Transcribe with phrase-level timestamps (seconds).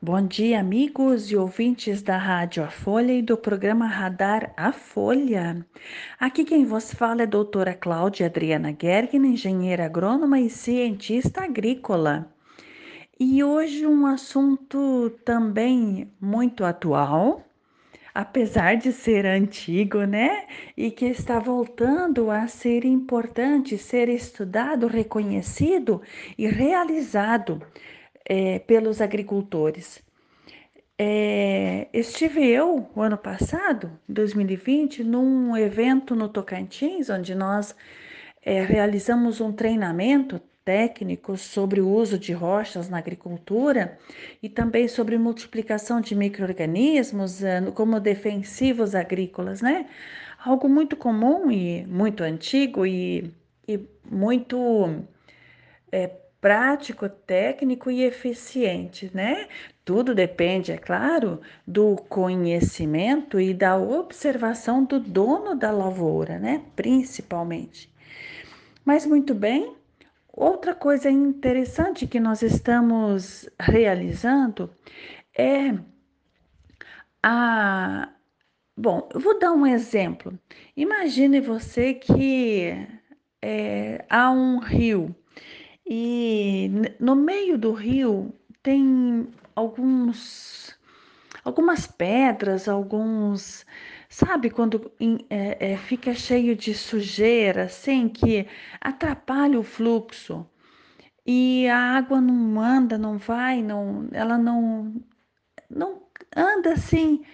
[0.00, 5.66] Bom dia, amigos e ouvintes da Rádio A Folha e do programa Radar A Folha.
[6.20, 12.32] Aqui quem vos fala é a doutora Cláudia Adriana Gergen, engenheira agrônoma e cientista agrícola.
[13.18, 17.44] E hoje um assunto também muito atual,
[18.14, 20.46] apesar de ser antigo, né?
[20.76, 26.00] E que está voltando a ser importante, ser estudado, reconhecido
[26.38, 27.60] e realizado
[28.28, 30.02] é, pelos agricultores.
[31.00, 37.74] É, estive eu, o ano passado, 2020, num evento no Tocantins, onde nós
[38.42, 43.96] é, realizamos um treinamento técnico sobre o uso de rochas na agricultura
[44.42, 49.88] e também sobre multiplicação de micro-organismos é, como defensivos agrícolas, né?
[50.44, 53.32] Algo muito comum e muito antigo e,
[53.66, 54.58] e muito
[55.90, 56.10] é,
[56.40, 59.48] prático, técnico e eficiente, né?
[59.84, 66.62] Tudo depende, é claro, do conhecimento e da observação do dono da lavoura, né?
[66.76, 67.92] Principalmente.
[68.84, 69.76] Mas muito bem,
[70.32, 74.70] outra coisa interessante que nós estamos realizando
[75.36, 75.74] é
[77.22, 78.10] a.
[78.76, 80.38] Bom, eu vou dar um exemplo.
[80.76, 82.86] Imagine você que
[83.42, 85.14] é, há um rio
[85.90, 90.78] e no meio do rio tem alguns,
[91.42, 93.64] algumas pedras, alguns,
[94.06, 94.92] sabe, quando
[95.30, 98.46] é, é, fica cheio de sujeira, assim, que
[98.78, 100.46] atrapalha o fluxo.
[101.24, 104.94] E a água não anda, não vai, não, ela não,
[105.70, 106.02] não
[106.36, 107.24] anda assim,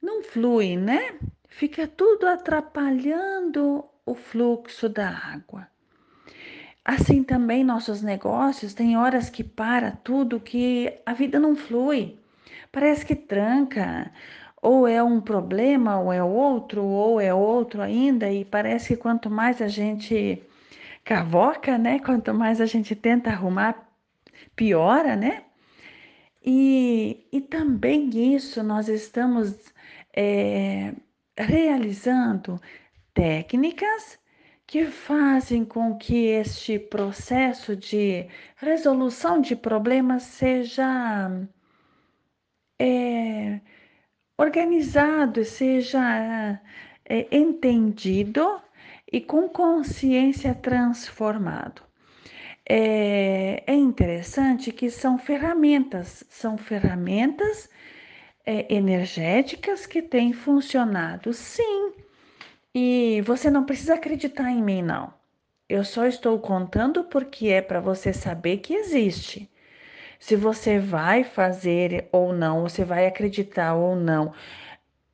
[0.00, 1.18] não flui, né?
[1.48, 5.68] Fica tudo atrapalhando o fluxo da água.
[6.84, 12.18] Assim também nossos negócios tem horas que para tudo que a vida não flui.
[12.72, 14.10] Parece que tranca,
[14.62, 19.30] ou é um problema, ou é outro, ou é outro ainda, e parece que quanto
[19.30, 20.42] mais a gente
[21.04, 21.98] cavoca, né?
[21.98, 23.88] Quanto mais a gente tenta arrumar,
[24.56, 25.44] piora, né?
[26.44, 29.72] E, e também isso nós estamos
[30.14, 30.94] é,
[31.36, 32.60] realizando
[33.14, 34.19] técnicas
[34.70, 41.28] que fazem com que este processo de resolução de problemas seja
[42.78, 43.60] é,
[44.38, 46.60] organizado, seja
[47.04, 48.62] é, entendido
[49.12, 51.82] e com consciência transformado.
[52.64, 57.68] É, é, interessante que são ferramentas, são ferramentas
[58.46, 61.79] é, energéticas que têm funcionado, sim,
[62.74, 65.12] e você não precisa acreditar em mim, não.
[65.68, 69.50] Eu só estou contando porque é para você saber que existe.
[70.18, 74.32] Se você vai fazer ou não, você vai acreditar ou não,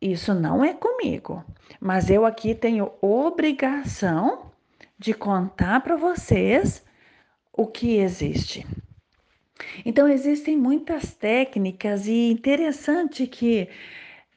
[0.00, 1.44] isso não é comigo.
[1.80, 4.50] Mas eu aqui tenho obrigação
[4.98, 6.84] de contar para vocês
[7.52, 8.66] o que existe.
[9.84, 13.68] Então, existem muitas técnicas e interessante que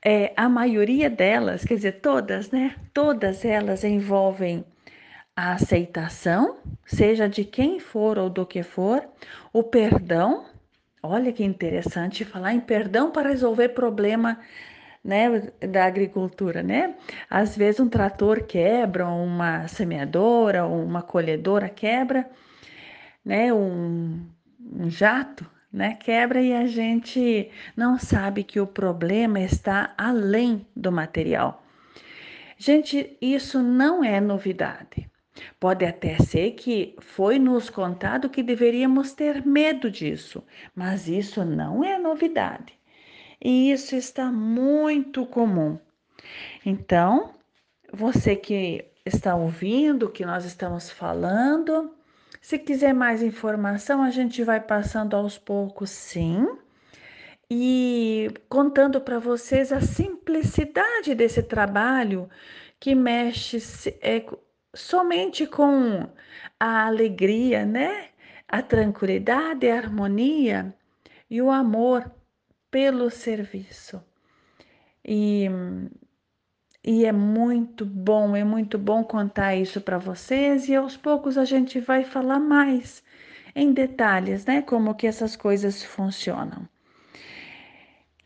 [0.04, 2.76] é, a maioria delas, quer dizer, todas, né?
[2.94, 4.66] Todas elas envolvem
[5.36, 9.08] a aceitação, seja de quem for ou do que for,
[9.54, 10.46] o perdão.
[11.04, 14.40] Olha que interessante falar em perdão para resolver problema
[15.04, 16.96] né, da agricultura, né?
[17.30, 22.30] Às vezes um trator quebra, uma semeadora, uma colhedora quebra,
[23.26, 23.54] né?
[23.54, 24.28] Um,
[24.62, 25.96] um jato né?
[25.96, 31.64] Quebra e a gente não sabe que o problema está além do material.
[32.58, 35.10] Gente, isso não é novidade.
[35.60, 40.44] Pode até ser que foi nos contado que deveríamos ter medo disso,
[40.76, 42.74] mas isso não é novidade.
[43.44, 45.80] E isso está muito comum.
[46.66, 47.34] Então,
[47.92, 51.96] você que está ouvindo o que nós estamos falando,
[52.42, 56.48] se quiser mais informação, a gente vai passando aos poucos, sim,
[57.50, 62.28] e contando para vocês a simplicidade desse trabalho
[62.80, 63.60] que mexe
[64.02, 64.26] é,
[64.74, 66.10] somente com
[66.60, 68.10] a alegria, né?
[68.48, 70.74] A tranquilidade, a harmonia
[71.30, 72.12] e o amor
[72.72, 74.04] pelo serviço.
[75.06, 75.48] E
[76.84, 81.46] e é muito bom, é muito bom contar isso para vocês e aos poucos a
[81.46, 83.04] gente vai falar mais
[83.56, 86.68] em detalhes, né, como que essas coisas funcionam.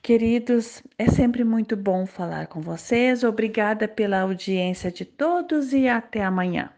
[0.02, 3.24] Queridos, é sempre muito bom falar com vocês.
[3.24, 6.70] Obrigada pela audiência de todos e até amanhã.